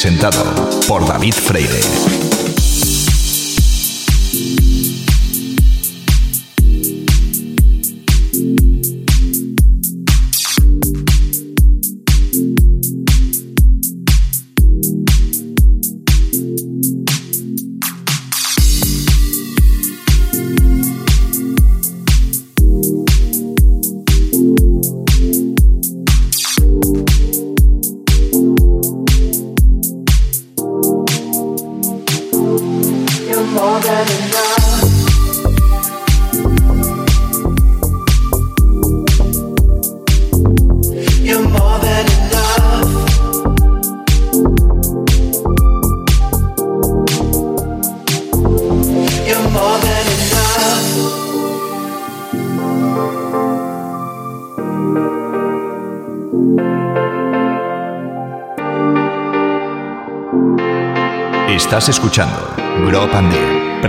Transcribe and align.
presentado. 0.00 0.49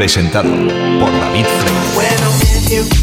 presentado 0.01 0.50
por 1.00 1.12
David 1.12 1.45
Frey. 1.45 3.00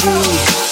What 0.04 0.63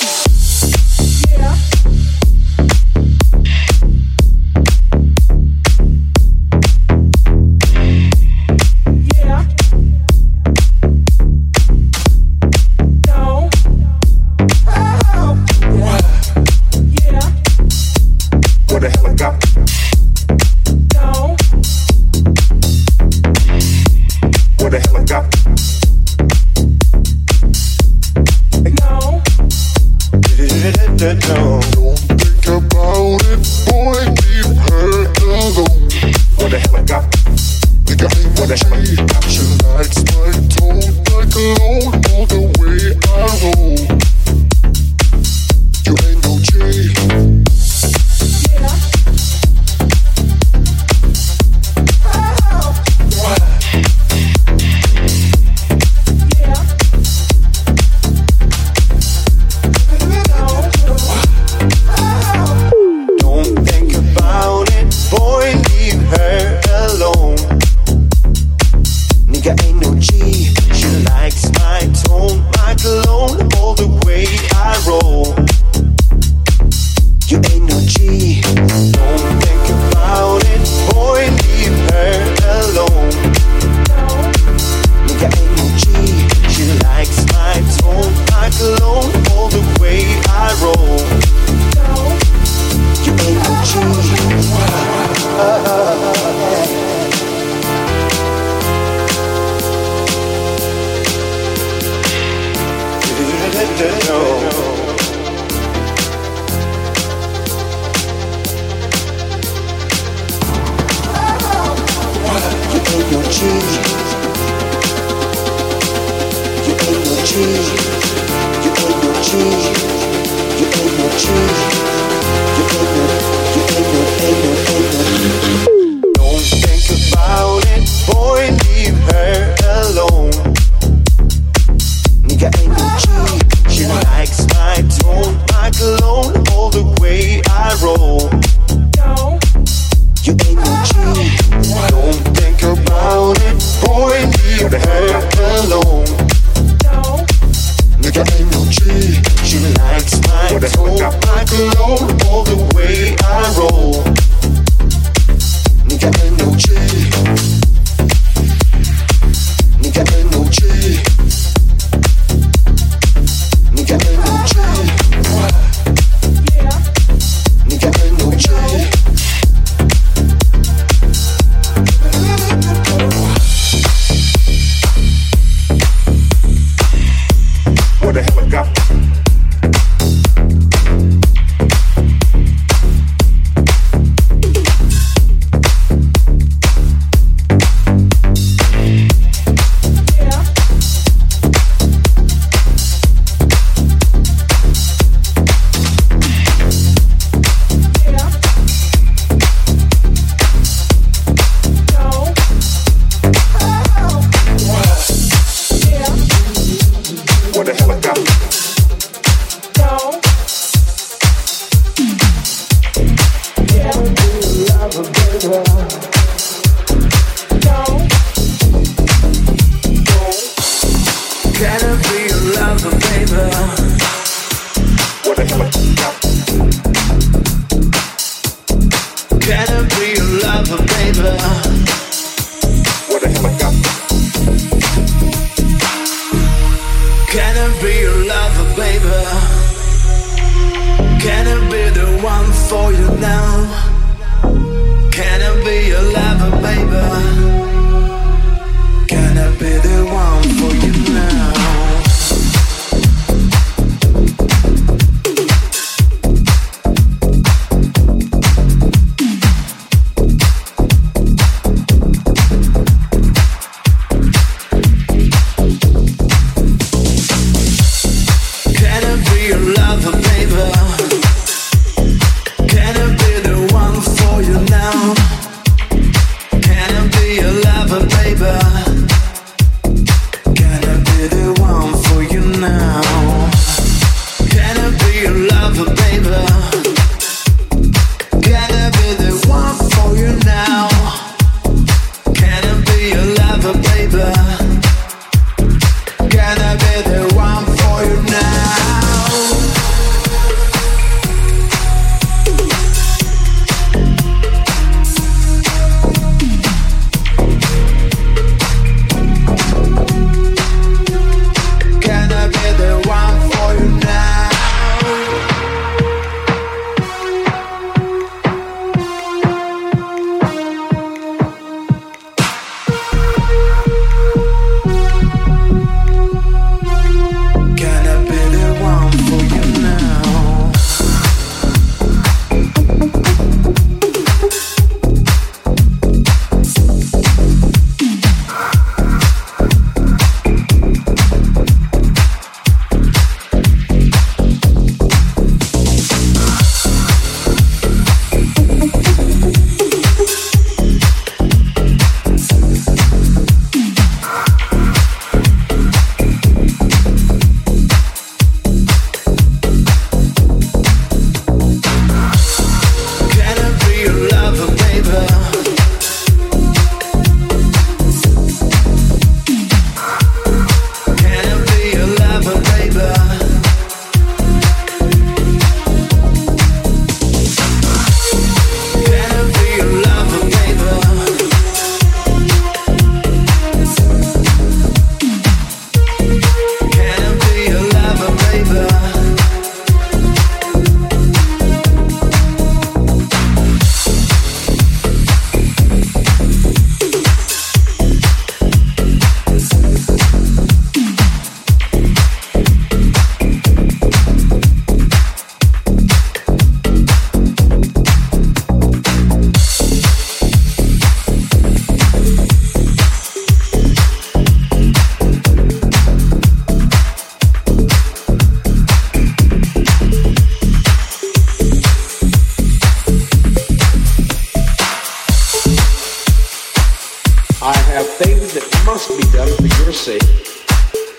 must 428.84 429.16
be 429.16 429.24
done 429.32 429.48
for 429.56 429.66
your 429.82 429.92
sake, 429.92 430.22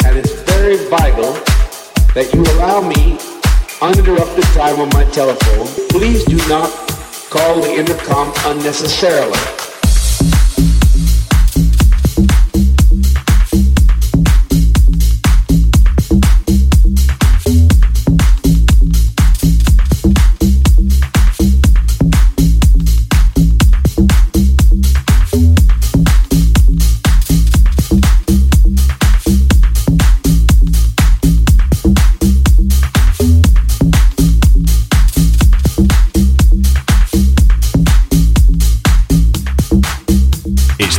and 0.05 0.17
it's 0.17 0.33
very 0.51 0.77
vital 0.89 1.33
that 2.13 2.29
you 2.33 2.41
allow 2.55 2.81
me 2.81 3.17
uninterrupted 3.81 4.43
time 4.55 4.79
on 4.79 4.89
my 4.89 5.03
telephone. 5.11 5.67
Please 5.89 6.23
do 6.25 6.37
not 6.49 6.69
call 7.29 7.61
the 7.61 7.73
intercom 7.73 8.31
unnecessarily. 8.45 9.62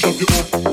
drop 0.00 0.70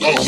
see 0.00 0.27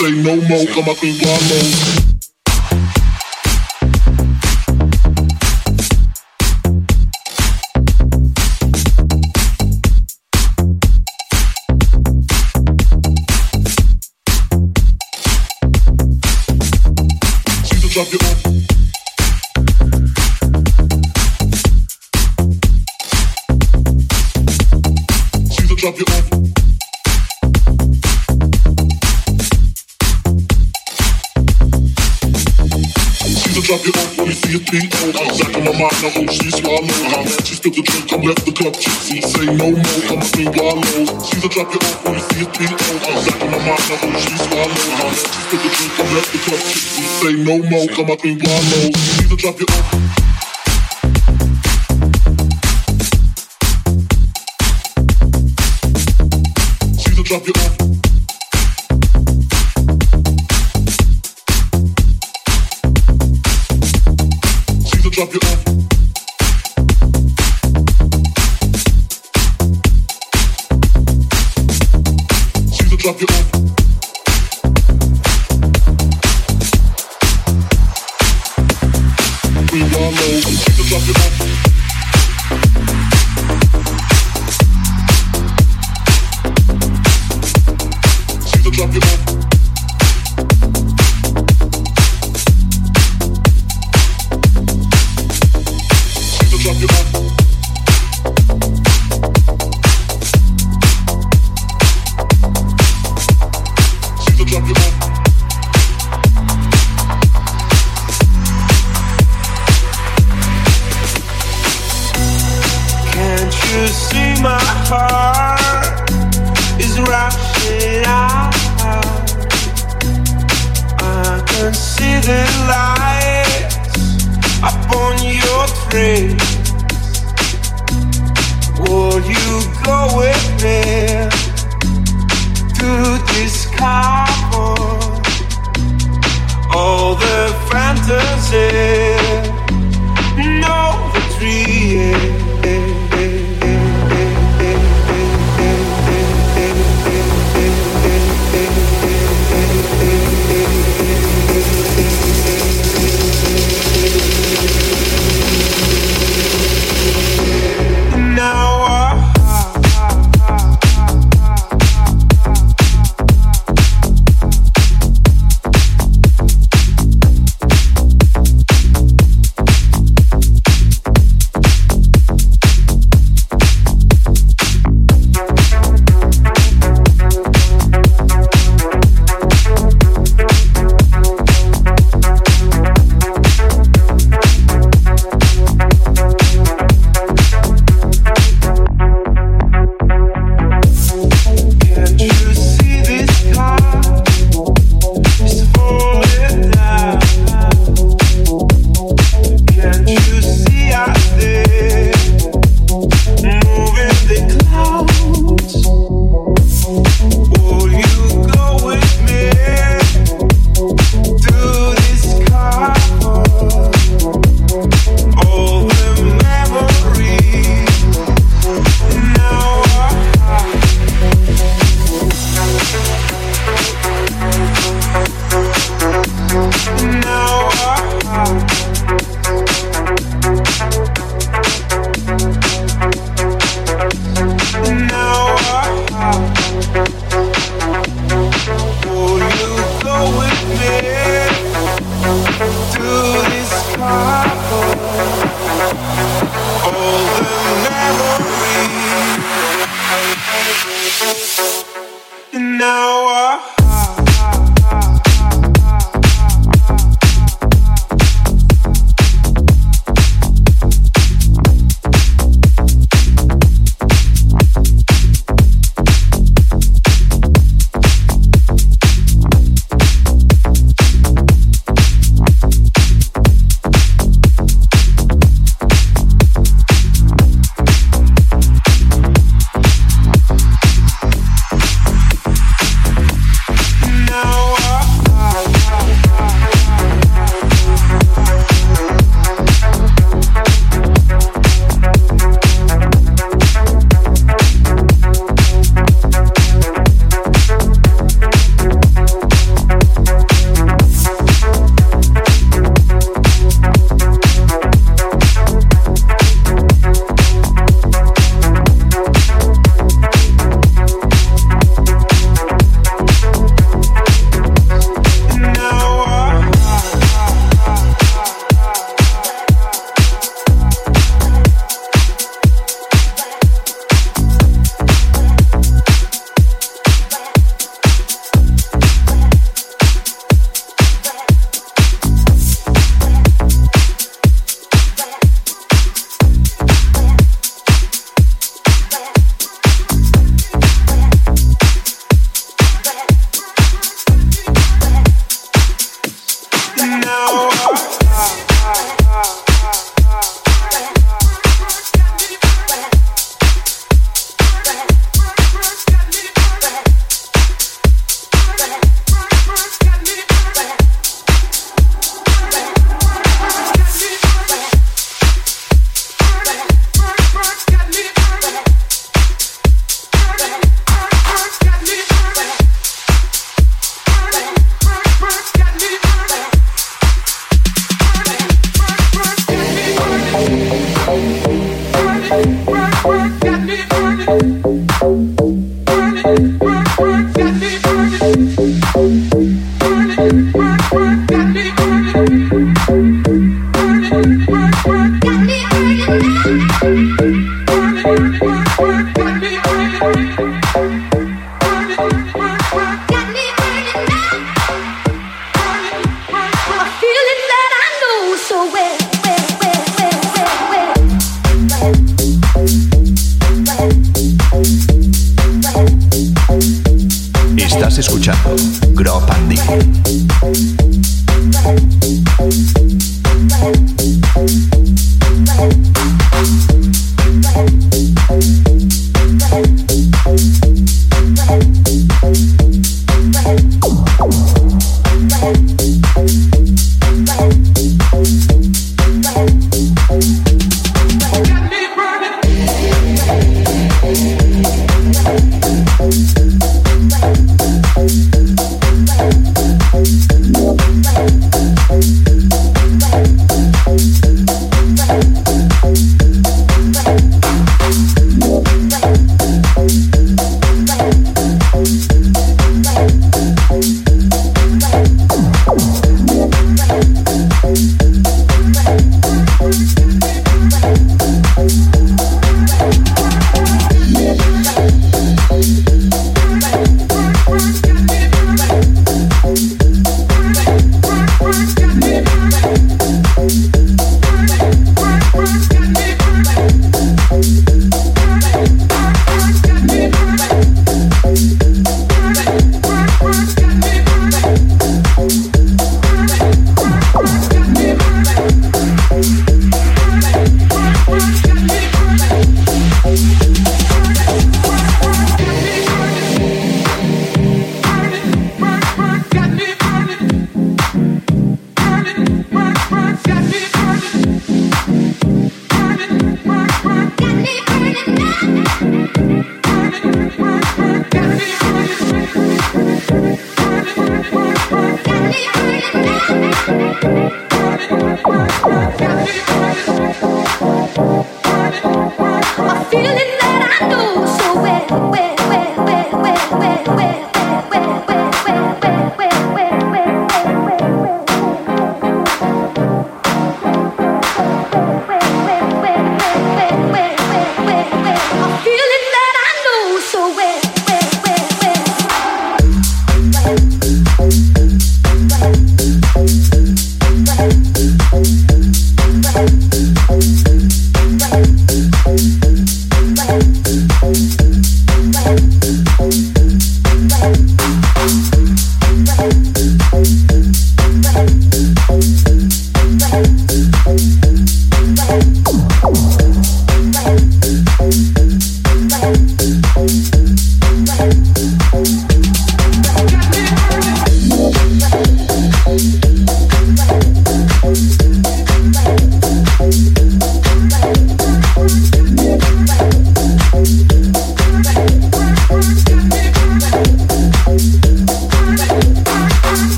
say 0.00 0.12
no 0.22 0.34
more, 0.48 0.64
come 0.66 0.88
up 0.88 1.02
in 1.04 1.14
one 1.18 1.44
more. 1.48 2.19
no 47.50 47.68
more. 47.68 47.86
Come 47.88 48.10
up 48.10 48.24
in 48.24 48.38
wallow. 48.38 48.62
You 48.62 48.90
need 48.90 49.30
to 49.30 49.36
drop 49.36 49.58
your. 49.58 49.66
Drop 57.24 57.46
off. 57.46 57.76
Drop 65.10 65.34
your 65.34 65.42
off. 65.44 65.64
Drop. 73.18 73.39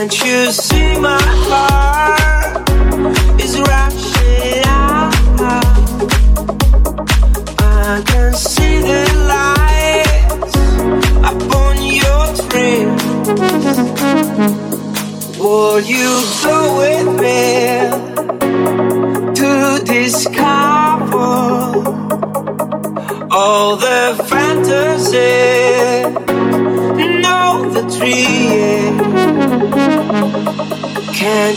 Can't 0.00 0.24
you 0.24 0.50
see 0.50 0.98
my 0.98 1.20
heart 1.20 2.70
is 3.38 3.60
rushing 3.60 4.64
out? 4.64 5.12
I 7.58 8.02
can 8.06 8.32
see 8.32 8.80
the 8.80 9.04
lights 9.28 10.56
upon 11.30 11.74
your 11.84 12.24
trail. 12.48 12.90
Will 15.38 15.80
you 15.80 16.08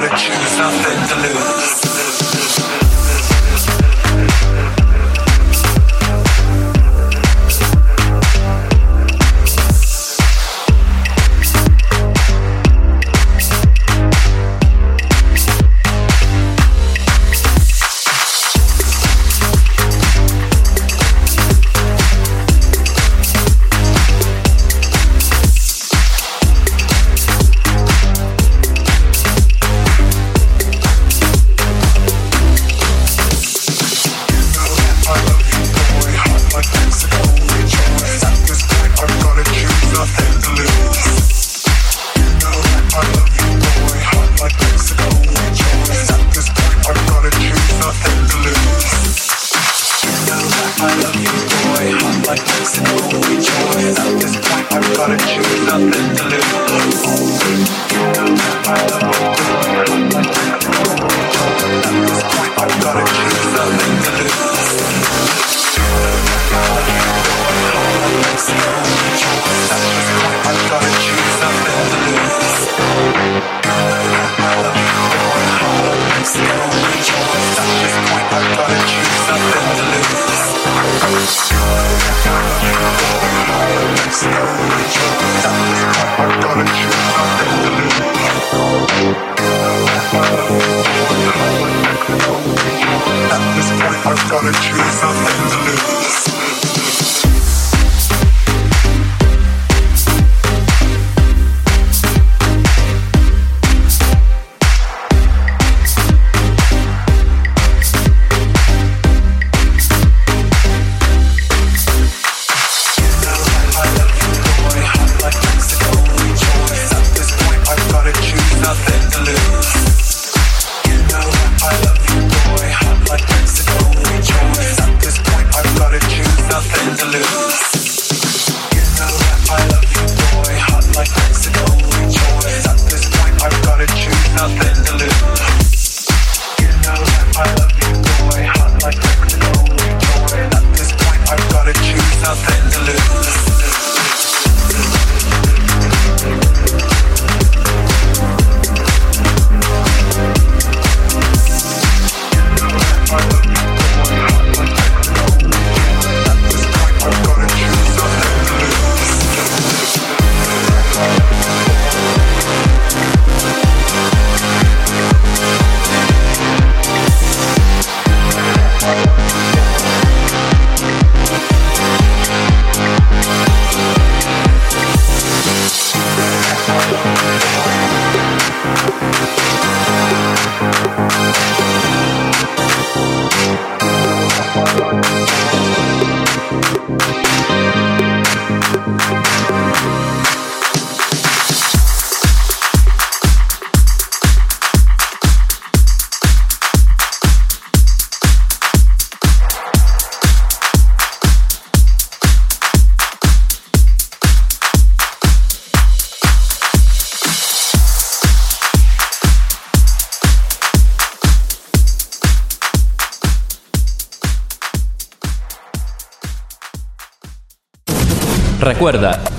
gotta 0.00 0.16
choose 0.16 0.58
nothing 0.58 1.08
to 1.08 1.16
lose. 1.22 1.83